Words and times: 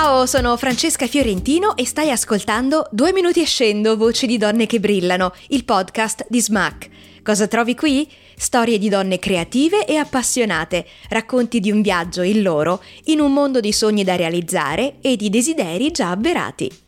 Ciao, 0.00 0.26
sono 0.26 0.56
Francesca 0.56 1.08
Fiorentino 1.08 1.74
e 1.76 1.84
stai 1.84 2.12
ascoltando 2.12 2.86
Due 2.92 3.12
minuti 3.12 3.42
e 3.42 3.44
scendo, 3.44 3.96
voci 3.96 4.28
di 4.28 4.38
donne 4.38 4.66
che 4.66 4.78
brillano, 4.78 5.34
il 5.48 5.64
podcast 5.64 6.24
di 6.28 6.40
Smack. 6.40 6.88
Cosa 7.20 7.48
trovi 7.48 7.74
qui? 7.74 8.08
Storie 8.36 8.78
di 8.78 8.88
donne 8.88 9.18
creative 9.18 9.84
e 9.86 9.96
appassionate, 9.96 10.86
racconti 11.08 11.58
di 11.58 11.72
un 11.72 11.82
viaggio, 11.82 12.22
il 12.22 12.42
loro, 12.42 12.80
in 13.06 13.18
un 13.18 13.32
mondo 13.32 13.58
di 13.58 13.72
sogni 13.72 14.04
da 14.04 14.14
realizzare 14.14 14.98
e 15.00 15.16
di 15.16 15.30
desideri 15.30 15.90
già 15.90 16.10
avverati. 16.10 16.87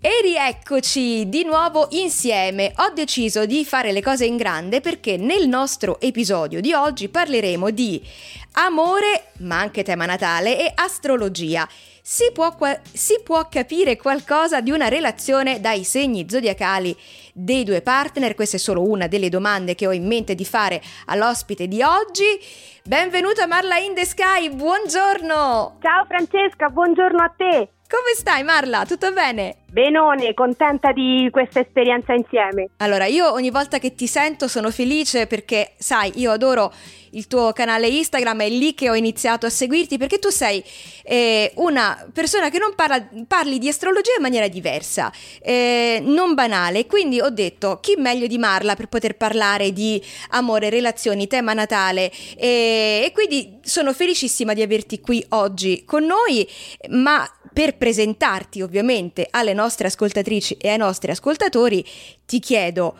E 0.00 0.20
rieccoci 0.22 1.28
di 1.28 1.42
nuovo 1.42 1.88
insieme. 1.90 2.72
Ho 2.76 2.90
deciso 2.90 3.46
di 3.46 3.64
fare 3.64 3.92
le 3.92 4.02
cose 4.02 4.26
in 4.26 4.36
grande 4.36 4.80
perché 4.80 5.16
nel 5.16 5.48
nostro 5.48 5.98
episodio 6.00 6.60
di 6.60 6.72
oggi 6.74 7.08
parleremo 7.08 7.70
di 7.70 8.02
amore, 8.52 9.32
ma 9.38 9.58
anche 9.58 9.82
tema 9.82 10.04
natale 10.04 10.58
e 10.58 10.72
astrologia. 10.74 11.66
Si 12.02 12.30
può, 12.32 12.54
si 12.92 13.20
può, 13.24 13.48
capire 13.48 13.96
qualcosa 13.96 14.60
di 14.60 14.70
una 14.70 14.88
relazione 14.88 15.60
dai 15.60 15.82
segni 15.82 16.26
zodiacali 16.28 16.96
dei 17.32 17.64
due 17.64 17.80
partner? 17.80 18.34
Questa 18.34 18.58
è 18.58 18.60
solo 18.60 18.88
una 18.88 19.08
delle 19.08 19.28
domande 19.28 19.74
che 19.74 19.86
ho 19.86 19.92
in 19.92 20.06
mente 20.06 20.34
di 20.34 20.44
fare 20.44 20.80
all'ospite 21.06 21.66
di 21.66 21.82
oggi. 21.82 22.38
Benvenuta 22.84 23.46
Marla 23.46 23.78
in 23.78 23.94
the 23.94 24.04
Sky, 24.04 24.50
buongiorno! 24.50 25.78
Ciao 25.80 26.04
Francesca, 26.06 26.68
buongiorno 26.68 27.22
a 27.22 27.34
te! 27.36 27.70
Come 27.88 28.16
stai 28.16 28.42
Marla? 28.42 28.84
Tutto 28.84 29.12
bene? 29.12 29.58
Benone, 29.70 30.34
contenta 30.34 30.90
di 30.90 31.28
questa 31.30 31.60
esperienza 31.60 32.14
insieme. 32.14 32.70
Allora, 32.78 33.04
io 33.04 33.30
ogni 33.30 33.50
volta 33.50 33.78
che 33.78 33.94
ti 33.94 34.08
sento 34.08 34.48
sono 34.48 34.72
felice 34.72 35.28
perché, 35.28 35.74
sai, 35.78 36.10
io 36.16 36.32
adoro 36.32 36.72
il 37.10 37.28
tuo 37.28 37.52
canale 37.52 37.86
Instagram, 37.86 38.42
è 38.42 38.48
lì 38.48 38.74
che 38.74 38.90
ho 38.90 38.94
iniziato 38.94 39.46
a 39.46 39.50
seguirti 39.50 39.98
perché 39.98 40.18
tu 40.18 40.30
sei 40.30 40.62
eh, 41.04 41.52
una 41.56 42.06
persona 42.12 42.50
che 42.50 42.58
non 42.58 42.74
parla, 42.74 43.06
parli 43.28 43.58
di 43.58 43.68
astrologia 43.68 44.14
in 44.16 44.22
maniera 44.22 44.48
diversa, 44.48 45.12
eh, 45.40 46.00
non 46.02 46.34
banale. 46.34 46.86
Quindi 46.86 47.20
ho 47.20 47.30
detto 47.30 47.78
chi 47.80 47.94
meglio 47.96 48.26
di 48.26 48.38
Marla 48.38 48.74
per 48.74 48.88
poter 48.88 49.16
parlare 49.16 49.72
di 49.72 50.02
amore, 50.30 50.70
relazioni, 50.70 51.26
tema 51.26 51.52
natale. 51.52 52.10
E, 52.36 53.02
e 53.04 53.10
quindi 53.12 53.58
sono 53.62 53.92
felicissima 53.92 54.54
di 54.54 54.62
averti 54.62 55.00
qui 55.00 55.24
oggi 55.30 55.84
con 55.84 56.04
noi, 56.04 56.46
ma 56.88 57.28
per 57.56 57.78
presentarti 57.78 58.60
ovviamente 58.60 59.26
alle 59.30 59.54
nostre 59.54 59.86
ascoltatrici 59.86 60.58
e 60.60 60.68
ai 60.68 60.76
nostri 60.76 61.10
ascoltatori, 61.10 61.82
ti 62.26 62.38
chiedo 62.38 62.94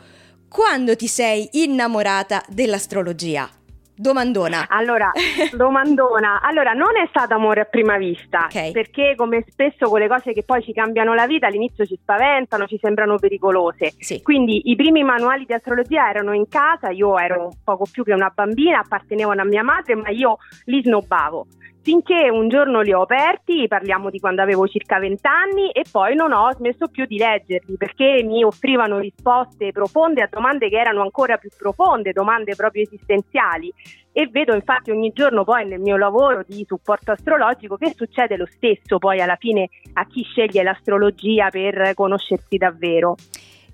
quando 0.48 0.96
ti 0.96 1.08
sei 1.08 1.46
innamorata 1.62 2.42
dell'astrologia? 2.48 3.46
Domandona. 3.94 4.64
Allora, 4.70 5.10
domandona. 5.54 6.40
Allora, 6.40 6.72
non 6.72 6.96
è 6.96 7.06
stato 7.10 7.34
amore 7.34 7.60
a 7.60 7.64
prima 7.64 7.98
vista, 7.98 8.46
okay. 8.46 8.72
perché 8.72 9.12
come 9.14 9.44
spesso 9.46 9.90
con 9.90 10.00
le 10.00 10.08
cose 10.08 10.32
che 10.32 10.42
poi 10.42 10.62
ci 10.62 10.72
cambiano 10.72 11.12
la 11.12 11.26
vita 11.26 11.48
all'inizio 11.48 11.84
ci 11.84 11.98
spaventano, 12.00 12.66
ci 12.66 12.78
sembrano 12.80 13.18
pericolose. 13.18 13.92
Sì. 13.98 14.22
Quindi 14.22 14.70
i 14.70 14.74
primi 14.74 15.02
manuali 15.02 15.44
di 15.44 15.52
astrologia 15.52 16.08
erano 16.08 16.32
in 16.32 16.48
casa, 16.48 16.88
io 16.88 17.18
ero 17.18 17.52
poco 17.62 17.84
più 17.90 18.04
che 18.04 18.14
una 18.14 18.32
bambina, 18.34 18.78
appartenevano 18.78 19.42
a 19.42 19.44
mia 19.44 19.62
madre, 19.62 19.96
ma 19.96 20.08
io 20.08 20.38
li 20.64 20.80
snobbavo 20.82 21.46
finché 21.86 22.28
un 22.30 22.48
giorno 22.48 22.80
li 22.80 22.92
ho 22.92 23.02
aperti, 23.02 23.68
parliamo 23.68 24.10
di 24.10 24.18
quando 24.18 24.42
avevo 24.42 24.66
circa 24.66 24.98
20 24.98 25.20
anni, 25.22 25.70
e 25.70 25.84
poi 25.88 26.16
non 26.16 26.32
ho 26.32 26.52
smesso 26.52 26.88
più 26.88 27.06
di 27.06 27.16
leggerli 27.16 27.76
perché 27.76 28.24
mi 28.24 28.42
offrivano 28.42 28.98
risposte 28.98 29.70
profonde 29.70 30.20
a 30.22 30.28
domande 30.28 30.68
che 30.68 30.80
erano 30.80 31.02
ancora 31.02 31.36
più 31.36 31.48
profonde, 31.56 32.10
domande 32.10 32.56
proprio 32.56 32.82
esistenziali. 32.82 33.72
E 34.10 34.26
vedo 34.26 34.52
infatti 34.52 34.90
ogni 34.90 35.12
giorno 35.14 35.44
poi 35.44 35.64
nel 35.64 35.78
mio 35.78 35.96
lavoro 35.96 36.42
di 36.44 36.64
supporto 36.66 37.12
astrologico 37.12 37.76
che 37.76 37.92
succede 37.94 38.36
lo 38.36 38.46
stesso 38.46 38.98
poi 38.98 39.20
alla 39.20 39.36
fine 39.36 39.68
a 39.92 40.06
chi 40.06 40.24
sceglie 40.24 40.64
l'astrologia 40.64 41.50
per 41.50 41.94
conoscersi 41.94 42.56
davvero. 42.56 43.14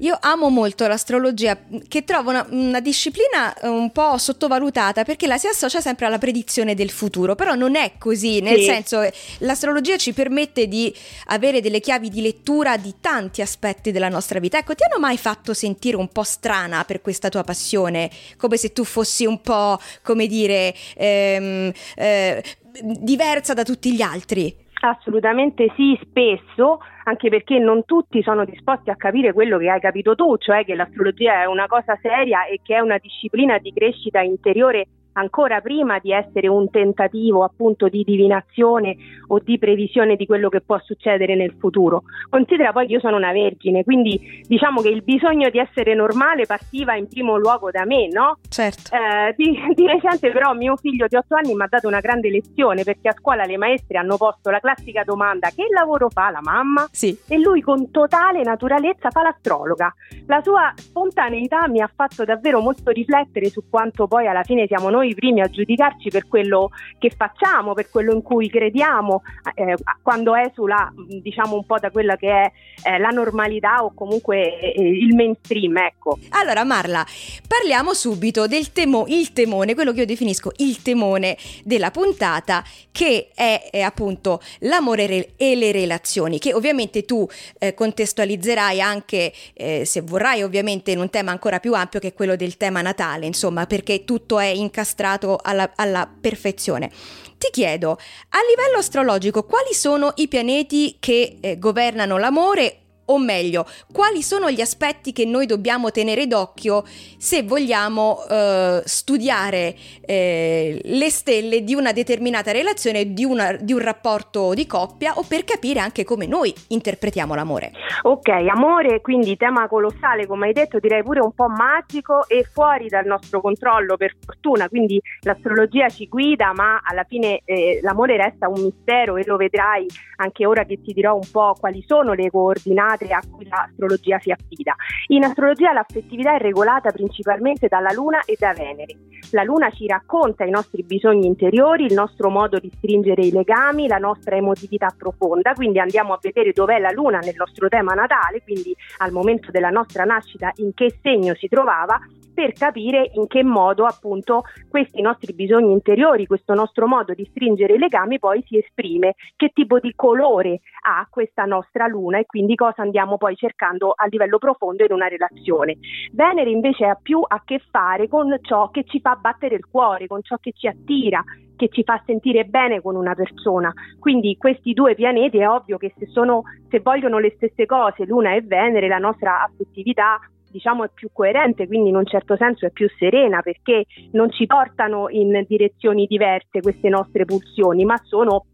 Io 0.02 0.18
amo 0.20 0.48
molto 0.48 0.86
l'astrologia, 0.88 1.56
che 1.86 2.02
trovo 2.02 2.30
una, 2.30 2.44
una, 2.50 2.80
disciplina 2.80 3.54
eh, 3.54 3.68
un 3.68 3.92
po' 3.92 4.18
sottovalutata 4.18 5.04
perché 5.04 5.28
la 5.28 5.38
si 5.38 5.46
associa 5.46 5.80
sempre 5.80 6.06
alla 6.06 6.18
predizione 6.18 6.74
del 6.74 6.90
futuro, 6.90 7.36
però 7.36 7.54
non 7.54 7.76
è 7.76 7.92
così, 7.98 8.40
nel 8.40 8.58
sì. 8.58 8.64
senso 8.64 9.08
l'astrologia 9.38 9.96
ci 9.96 10.12
permette 10.12 10.66
di 10.66 10.92
avere 11.26 11.60
delle 11.60 11.78
chiavi 11.78 12.08
di 12.08 12.20
lettura 12.20 12.76
di 12.76 12.94
tanti 13.00 13.42
aspetti 13.42 13.92
della 13.92 14.08
nostra 14.08 14.40
vita. 14.40 14.58
Ecco, 14.58 14.74
ti 14.74 14.82
hanno 14.82 14.98
mai 14.98 15.16
fatto 15.16 15.54
sentire 15.54 15.96
un 15.96 16.08
po' 16.08 16.24
strana 16.24 16.82
per 16.82 17.00
questa 17.00 17.28
tua 17.28 17.44
passione, 17.44 18.10
come 18.36 18.56
se 18.56 18.72
tu 18.72 18.82
fossi 18.82 19.24
un 19.24 19.40
po', 19.40 19.78
come 20.02 20.26
dire, 20.26 20.74
ehm, 20.96 21.70
eh, 21.94 22.42
diversa 22.80 23.54
da 23.54 23.62
tutti 23.62 23.94
gli 23.94 24.02
altri? 24.02 24.52
Assolutamente 24.80 25.72
sì, 25.76 25.96
spesso, 26.02 26.80
anche 27.04 27.28
perché 27.28 27.58
non 27.58 27.84
tutti 27.84 28.22
sono 28.22 28.44
disposti 28.44 28.90
a 28.90 28.96
capire 28.96 29.32
quello 29.32 29.58
che 29.58 29.70
hai 29.70 29.80
capito 29.80 30.14
tu, 30.14 30.36
cioè 30.38 30.64
che 30.64 30.74
l'astrologia 30.74 31.42
è 31.42 31.44
una 31.46 31.66
cosa 31.66 31.98
seria 32.00 32.46
e 32.46 32.60
che 32.62 32.76
è 32.76 32.80
una 32.80 32.98
disciplina 32.98 33.58
di 33.58 33.72
crescita 33.72 34.20
interiore 34.20 34.86
ancora 35.12 35.60
prima 35.60 35.98
di 35.98 36.12
essere 36.12 36.48
un 36.48 36.70
tentativo 36.70 37.44
appunto 37.44 37.88
di 37.88 38.02
divinazione 38.04 38.96
o 39.28 39.38
di 39.38 39.58
previsione 39.58 40.16
di 40.16 40.26
quello 40.26 40.48
che 40.48 40.60
può 40.60 40.78
succedere 40.82 41.34
nel 41.34 41.54
futuro. 41.58 42.04
Considera 42.28 42.72
poi 42.72 42.86
che 42.86 42.94
io 42.94 43.00
sono 43.00 43.16
una 43.16 43.32
vergine, 43.32 43.84
quindi 43.84 44.42
diciamo 44.46 44.80
che 44.80 44.88
il 44.88 45.02
bisogno 45.02 45.50
di 45.50 45.58
essere 45.58 45.94
normale 45.94 46.46
partiva 46.46 46.94
in 46.94 47.08
primo 47.08 47.36
luogo 47.36 47.70
da 47.70 47.84
me, 47.84 48.08
no? 48.08 48.38
Certo. 48.48 48.94
Eh, 48.94 49.34
di, 49.36 49.58
di, 49.74 49.86
recente 49.86 50.30
però 50.30 50.52
mio 50.54 50.76
figlio 50.76 51.06
di 51.08 51.16
otto 51.16 51.34
anni 51.34 51.54
mi 51.54 51.62
ha 51.62 51.66
dato 51.68 51.88
una 51.88 52.00
grande 52.00 52.30
lezione 52.30 52.84
perché 52.84 53.08
a 53.08 53.14
scuola 53.18 53.44
le 53.44 53.56
maestre 53.56 53.98
hanno 53.98 54.16
posto 54.16 54.50
la 54.50 54.60
classica 54.60 55.02
domanda 55.04 55.50
che 55.50 55.66
lavoro 55.72 56.08
fa 56.10 56.30
la 56.30 56.40
mamma? 56.42 56.86
Sì. 56.90 57.16
E 57.28 57.38
lui 57.38 57.60
con 57.60 57.90
totale 57.90 58.42
naturalezza 58.42 59.10
fa 59.10 59.22
l'astrologa. 59.22 59.92
La 60.26 60.40
sua 60.42 60.72
spontaneità 60.76 61.68
mi 61.68 61.80
ha 61.80 61.90
fatto 61.94 62.24
davvero 62.24 62.60
molto 62.60 62.90
riflettere 62.90 63.48
su 63.48 63.64
quanto 63.68 64.06
poi 64.06 64.26
alla 64.26 64.42
fine 64.42 64.66
siamo 64.66 64.90
noi 64.90 65.01
i 65.02 65.14
primi 65.14 65.40
a 65.40 65.48
giudicarci 65.48 66.10
per 66.10 66.28
quello 66.28 66.70
che 66.98 67.10
facciamo, 67.16 67.74
per 67.74 67.90
quello 67.90 68.12
in 68.12 68.22
cui 68.22 68.48
crediamo, 68.48 69.22
eh, 69.54 69.76
quando 70.02 70.34
esula 70.34 70.92
diciamo 70.94 71.56
un 71.56 71.64
po' 71.64 71.78
da 71.78 71.90
quella 71.90 72.16
che 72.16 72.30
è 72.30 72.52
eh, 72.84 72.98
la 72.98 73.08
normalità 73.08 73.84
o 73.84 73.92
comunque 73.94 74.58
eh, 74.60 74.80
il 74.80 75.14
mainstream. 75.14 75.76
Ecco. 75.76 76.18
Allora 76.30 76.64
Marla, 76.64 77.04
parliamo 77.46 77.94
subito 77.94 78.46
del 78.46 78.72
temo, 78.72 79.04
il 79.08 79.32
temone, 79.32 79.74
quello 79.74 79.92
che 79.92 80.00
io 80.00 80.06
definisco 80.06 80.52
il 80.58 80.82
temone 80.82 81.36
della 81.64 81.90
puntata, 81.90 82.62
che 82.90 83.30
è, 83.34 83.68
è 83.70 83.80
appunto 83.80 84.40
l'amore 84.60 85.06
re- 85.06 85.28
e 85.36 85.56
le 85.56 85.72
relazioni, 85.72 86.38
che 86.38 86.54
ovviamente 86.54 87.04
tu 87.04 87.26
eh, 87.58 87.74
contestualizzerai 87.74 88.80
anche, 88.80 89.32
eh, 89.54 89.84
se 89.84 90.00
vorrai, 90.00 90.42
ovviamente 90.42 90.90
in 90.90 90.98
un 90.98 91.10
tema 91.10 91.30
ancora 91.30 91.60
più 91.60 91.74
ampio 91.74 92.00
che 92.00 92.08
è 92.08 92.14
quello 92.14 92.36
del 92.36 92.56
tema 92.56 92.82
natale, 92.82 93.26
insomma, 93.26 93.66
perché 93.66 94.04
tutto 94.04 94.38
è 94.38 94.46
incastrato 94.46 94.91
alla, 95.40 95.72
alla 95.74 96.08
perfezione. 96.20 96.90
Ti 97.38 97.48
chiedo, 97.50 97.90
a 97.90 98.38
livello 98.48 98.78
astrologico, 98.78 99.44
quali 99.44 99.74
sono 99.74 100.12
i 100.16 100.28
pianeti 100.28 100.96
che 101.00 101.38
eh, 101.40 101.58
governano 101.58 102.18
l'amore 102.18 102.81
o 103.06 103.18
meglio, 103.18 103.66
quali 103.92 104.22
sono 104.22 104.50
gli 104.50 104.60
aspetti 104.60 105.12
che 105.12 105.24
noi 105.24 105.46
dobbiamo 105.46 105.90
tenere 105.90 106.26
d'occhio 106.26 106.84
se 107.18 107.42
vogliamo 107.42 108.18
eh, 108.28 108.82
studiare 108.84 109.74
eh, 110.06 110.80
le 110.82 111.10
stelle 111.10 111.64
di 111.64 111.74
una 111.74 111.92
determinata 111.92 112.52
relazione, 112.52 113.12
di, 113.12 113.24
una, 113.24 113.52
di, 113.52 113.72
un 113.72 113.80
rapporto 113.80 114.54
di 114.54 114.66
coppia 114.66 115.14
o 115.16 115.24
per 115.28 115.44
capire 115.44 115.80
anche 115.80 116.04
come 116.04 116.26
noi 116.26 116.54
interpretiamo 116.68 117.34
l'amore. 117.34 117.72
Ok, 118.02 118.28
amore, 118.28 119.00
quindi 119.00 119.36
tema 119.36 119.68
colossale, 119.68 120.26
come 120.26 120.46
hai 120.46 120.52
detto, 120.52 120.78
direi 120.78 121.02
pure 121.02 121.20
un 121.20 121.32
po' 121.32 121.48
magico 121.48 122.26
e 122.28 122.46
fuori 122.50 122.88
dal 122.88 123.06
nostro 123.06 123.40
controllo 123.40 123.96
per 123.96 124.14
fortuna, 124.24 124.68
quindi 124.68 125.00
l'astrologia 125.22 125.88
ci 125.88 126.08
guida, 126.08 126.52
ma 126.54 126.80
alla 126.84 127.04
fine 127.04 127.40
eh, 127.44 127.80
l'amore 127.82 128.16
resta 128.16 128.48
un 128.48 128.62
mistero 128.62 129.16
e 129.16 129.24
lo 129.26 129.36
vedrai 129.36 129.86
anche 130.16 130.46
ora 130.46 130.64
che 130.64 130.80
ti 130.80 130.92
dirò 130.92 131.14
un 131.14 131.28
po' 131.30 131.56
quali 131.58 131.84
sono 131.86 132.12
le 132.12 132.30
coordinate 132.30 132.91
madre 132.92 133.14
a 133.14 133.20
cui 133.30 133.48
l'astrologia 133.48 134.18
si 134.20 134.30
affida. 134.30 134.74
In 135.08 135.24
astrologia 135.24 135.72
l'affettività 135.72 136.34
è 136.34 136.38
regolata 136.38 136.90
principalmente 136.90 137.68
dalla 137.68 137.92
Luna 137.92 138.22
e 138.24 138.36
da 138.38 138.52
Venere. 138.52 138.96
La 139.30 139.44
Luna 139.44 139.70
ci 139.70 139.86
racconta 139.86 140.44
i 140.44 140.50
nostri 140.50 140.82
bisogni 140.82 141.26
interiori, 141.26 141.84
il 141.84 141.94
nostro 141.94 142.28
modo 142.28 142.58
di 142.58 142.70
stringere 142.76 143.22
i 143.22 143.32
legami, 143.32 143.88
la 143.88 143.98
nostra 143.98 144.36
emotività 144.36 144.94
profonda, 144.96 145.54
quindi 145.54 145.78
andiamo 145.78 146.12
a 146.12 146.18
vedere 146.20 146.52
dov'è 146.52 146.78
la 146.78 146.90
Luna 146.90 147.18
nel 147.18 147.34
nostro 147.36 147.68
tema 147.68 147.94
natale, 147.94 148.42
quindi 148.42 148.74
al 148.98 149.12
momento 149.12 149.50
della 149.50 149.70
nostra 149.70 150.04
nascita 150.04 150.52
in 150.56 150.74
che 150.74 150.98
segno 151.00 151.34
si 151.34 151.48
trovava 151.48 151.98
per 152.32 152.52
capire 152.52 153.10
in 153.14 153.26
che 153.26 153.42
modo 153.42 153.84
appunto 153.84 154.42
questi 154.68 155.00
nostri 155.00 155.34
bisogni 155.34 155.72
interiori, 155.72 156.26
questo 156.26 156.54
nostro 156.54 156.86
modo 156.86 157.14
di 157.14 157.26
stringere 157.30 157.74
i 157.74 157.78
legami 157.78 158.18
poi 158.18 158.42
si 158.46 158.58
esprime, 158.58 159.14
che 159.36 159.50
tipo 159.52 159.78
di 159.78 159.92
colore 159.94 160.60
ha 160.84 161.06
questa 161.10 161.44
nostra 161.44 161.86
luna 161.86 162.18
e 162.18 162.26
quindi 162.26 162.54
cosa 162.54 162.82
andiamo 162.82 163.16
poi 163.16 163.36
cercando 163.36 163.92
a 163.94 164.06
livello 164.06 164.38
profondo 164.38 164.84
in 164.84 164.92
una 164.92 165.08
relazione. 165.08 165.76
Venere 166.12 166.50
invece 166.50 166.86
ha 166.86 166.98
più 167.00 167.22
a 167.26 167.42
che 167.44 167.60
fare 167.70 168.08
con 168.08 168.38
ciò 168.42 168.70
che 168.70 168.84
ci 168.84 169.00
fa 169.00 169.14
battere 169.16 169.56
il 169.56 169.66
cuore, 169.70 170.06
con 170.06 170.22
ciò 170.22 170.36
che 170.36 170.52
ci 170.54 170.66
attira, 170.66 171.22
che 171.56 171.68
ci 171.68 171.84
fa 171.84 172.02
sentire 172.04 172.44
bene 172.44 172.80
con 172.80 172.96
una 172.96 173.14
persona. 173.14 173.72
Quindi 173.98 174.36
questi 174.36 174.72
due 174.72 174.94
pianeti 174.94 175.38
è 175.38 175.48
ovvio 175.48 175.76
che 175.76 175.92
se, 175.96 176.06
sono, 176.06 176.42
se 176.68 176.80
vogliono 176.80 177.18
le 177.18 177.34
stesse 177.36 177.66
cose, 177.66 178.04
Luna 178.04 178.34
e 178.34 178.42
Venere, 178.42 178.88
la 178.88 178.98
nostra 178.98 179.42
affettività 179.42 180.18
diciamo 180.52 180.84
è 180.84 180.90
più 180.92 181.08
coerente, 181.12 181.66
quindi 181.66 181.88
in 181.88 181.96
un 181.96 182.06
certo 182.06 182.36
senso 182.36 182.66
è 182.66 182.70
più 182.70 182.88
serena 182.98 183.40
perché 183.40 183.86
non 184.12 184.30
ci 184.30 184.46
portano 184.46 185.08
in 185.08 185.44
direzioni 185.48 186.06
diverse 186.06 186.60
queste 186.60 186.88
nostre 186.88 187.24
pulsioni, 187.24 187.84
ma 187.84 187.96
sono 188.04 188.44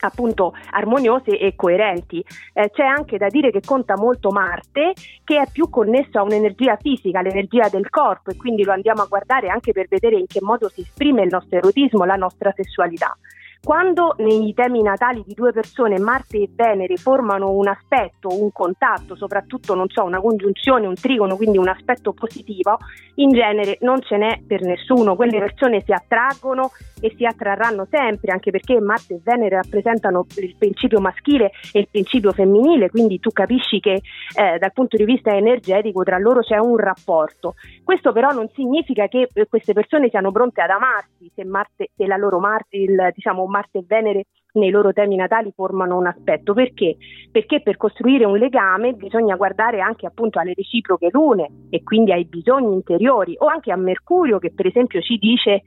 appunto 0.00 0.52
armoniose 0.70 1.38
e 1.38 1.54
coerenti. 1.54 2.24
Eh, 2.52 2.70
c'è 2.70 2.84
anche 2.84 3.18
da 3.18 3.28
dire 3.28 3.50
che 3.50 3.60
conta 3.64 3.96
molto 3.96 4.30
Marte, 4.30 4.92
che 5.24 5.40
è 5.40 5.44
più 5.50 5.68
connesso 5.70 6.18
a 6.18 6.22
un'energia 6.22 6.76
fisica, 6.76 7.22
l'energia 7.22 7.68
del 7.68 7.88
corpo, 7.88 8.30
e 8.30 8.36
quindi 8.36 8.64
lo 8.64 8.72
andiamo 8.72 9.02
a 9.02 9.06
guardare 9.06 9.48
anche 9.48 9.72
per 9.72 9.86
vedere 9.88 10.16
in 10.16 10.26
che 10.26 10.40
modo 10.42 10.68
si 10.68 10.80
esprime 10.80 11.22
il 11.22 11.28
nostro 11.30 11.58
erotismo, 11.58 12.04
la 12.04 12.16
nostra 12.16 12.52
sessualità. 12.54 13.16
Quando 13.64 14.16
nei 14.18 14.52
temi 14.54 14.82
natali 14.82 15.22
di 15.24 15.34
due 15.34 15.52
persone, 15.52 16.00
Marte 16.00 16.36
e 16.38 16.50
Venere, 16.52 16.96
formano 16.96 17.52
un 17.52 17.68
aspetto, 17.68 18.26
un 18.28 18.50
contatto, 18.50 19.14
soprattutto 19.14 19.76
non 19.76 19.88
so, 19.88 20.02
una 20.02 20.20
congiunzione, 20.20 20.88
un 20.88 20.96
trigono, 20.96 21.36
quindi 21.36 21.58
un 21.58 21.68
aspetto 21.68 22.12
positivo, 22.12 22.78
in 23.16 23.30
genere 23.30 23.78
non 23.82 24.00
ce 24.00 24.16
n'è 24.16 24.40
per 24.44 24.62
nessuno. 24.62 25.14
Quelle 25.14 25.38
persone 25.38 25.80
si 25.84 25.92
attraggono 25.92 26.72
e 27.00 27.14
si 27.16 27.24
attrarranno 27.24 27.86
sempre, 27.88 28.32
anche 28.32 28.50
perché 28.50 28.80
Marte 28.80 29.14
e 29.14 29.20
Venere 29.22 29.54
rappresentano 29.54 30.26
il 30.38 30.56
principio 30.58 31.00
maschile 31.00 31.52
e 31.72 31.78
il 31.78 31.88
principio 31.88 32.32
femminile, 32.32 32.90
quindi 32.90 33.20
tu 33.20 33.30
capisci 33.30 33.78
che 33.78 33.92
eh, 33.92 34.58
dal 34.58 34.72
punto 34.72 34.96
di 34.96 35.04
vista 35.04 35.30
energetico 35.30 36.02
tra 36.02 36.18
loro 36.18 36.40
c'è 36.40 36.58
un 36.58 36.76
rapporto. 36.78 37.54
Questo 37.84 38.10
però 38.10 38.30
non 38.30 38.48
significa 38.54 39.06
che 39.06 39.28
eh, 39.32 39.46
queste 39.48 39.72
persone 39.72 40.08
siano 40.08 40.32
pronte 40.32 40.62
ad 40.62 40.70
amarsi, 40.70 41.30
se, 41.32 41.44
Marte, 41.44 41.90
se 41.94 42.06
la 42.06 42.16
loro 42.16 42.40
Marte, 42.40 42.76
il, 42.76 43.10
diciamo, 43.14 43.50
Marte 43.52 43.78
e 43.78 43.84
Venere 43.86 44.24
nei 44.54 44.70
loro 44.70 44.92
temi 44.92 45.16
natali 45.16 45.52
formano 45.54 45.96
un 45.96 46.06
aspetto. 46.06 46.54
Perché? 46.54 46.96
Perché 47.30 47.62
per 47.62 47.76
costruire 47.76 48.24
un 48.24 48.36
legame 48.36 48.94
bisogna 48.94 49.36
guardare 49.36 49.80
anche 49.80 50.06
appunto 50.06 50.38
alle 50.38 50.54
reciproche 50.54 51.08
lune 51.10 51.66
e 51.70 51.82
quindi 51.82 52.12
ai 52.12 52.24
bisogni 52.24 52.74
interiori 52.74 53.34
o 53.38 53.46
anche 53.46 53.72
a 53.72 53.76
Mercurio 53.76 54.38
che 54.38 54.52
per 54.52 54.66
esempio 54.66 55.00
ci 55.00 55.16
dice 55.16 55.62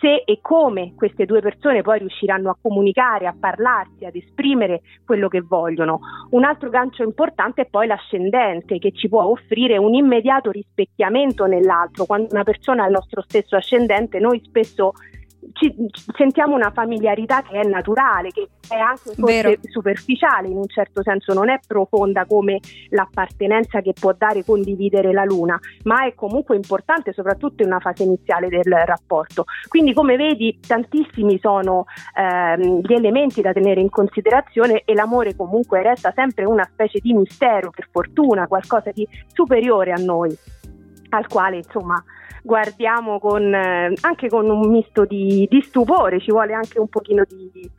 se 0.00 0.22
e 0.26 0.40
come 0.42 0.92
queste 0.94 1.24
due 1.24 1.40
persone 1.40 1.82
poi 1.82 2.00
riusciranno 2.00 2.50
a 2.50 2.58
comunicare, 2.60 3.26
a 3.26 3.34
parlarsi, 3.38 4.04
ad 4.04 4.14
esprimere 4.14 4.82
quello 5.04 5.28
che 5.28 5.40
vogliono. 5.40 6.00
Un 6.30 6.44
altro 6.44 6.68
gancio 6.68 7.02
importante 7.02 7.62
è 7.62 7.66
poi 7.66 7.86
l'ascendente 7.86 8.78
che 8.78 8.92
ci 8.92 9.08
può 9.08 9.24
offrire 9.24 9.78
un 9.78 9.94
immediato 9.94 10.50
rispecchiamento 10.50 11.46
nell'altro. 11.46 12.04
Quando 12.04 12.28
una 12.32 12.44
persona 12.44 12.82
ha 12.82 12.86
il 12.86 12.92
nostro 12.92 13.22
stesso 13.22 13.56
ascendente, 13.56 14.18
noi 14.18 14.42
spesso 14.44 14.92
ci, 15.52 15.74
sentiamo 16.16 16.54
una 16.54 16.70
familiarità 16.70 17.42
che 17.42 17.60
è 17.60 17.64
naturale, 17.64 18.30
che 18.30 18.48
è 18.68 18.76
anche 18.76 19.58
superficiale 19.68 20.48
in 20.48 20.56
un 20.56 20.68
certo 20.68 21.02
senso, 21.02 21.32
non 21.32 21.50
è 21.50 21.58
profonda 21.66 22.24
come 22.24 22.60
l'appartenenza 22.90 23.80
che 23.80 23.92
può 23.98 24.12
dare 24.16 24.44
condividere 24.44 25.12
la 25.12 25.24
luna, 25.24 25.58
ma 25.84 26.06
è 26.06 26.14
comunque 26.14 26.56
importante 26.56 27.12
soprattutto 27.12 27.62
in 27.62 27.68
una 27.68 27.80
fase 27.80 28.04
iniziale 28.04 28.48
del 28.48 28.72
rapporto. 28.84 29.44
Quindi 29.68 29.92
come 29.92 30.16
vedi 30.16 30.58
tantissimi 30.66 31.38
sono 31.38 31.84
ehm, 32.16 32.80
gli 32.80 32.92
elementi 32.92 33.40
da 33.40 33.52
tenere 33.52 33.80
in 33.80 33.90
considerazione 33.90 34.82
e 34.84 34.94
l'amore 34.94 35.36
comunque 35.36 35.82
resta 35.82 36.12
sempre 36.14 36.44
una 36.44 36.68
specie 36.70 36.98
di 37.00 37.12
mistero, 37.12 37.70
per 37.70 37.88
fortuna, 37.90 38.46
qualcosa 38.46 38.90
di 38.92 39.06
superiore 39.32 39.92
a 39.92 40.02
noi, 40.02 40.36
al 41.16 41.26
quale 41.26 41.56
insomma 41.56 42.02
guardiamo 42.42 43.18
con, 43.18 43.54
eh, 43.54 43.94
anche 44.02 44.28
con 44.28 44.48
un 44.50 44.70
misto 44.70 45.06
di, 45.06 45.46
di, 45.48 45.62
stupore, 45.62 46.20
ci 46.20 46.30
vuole 46.30 46.52
anche 46.52 46.78
un 46.78 46.88
pochino 46.88 47.24
di, 47.26 47.70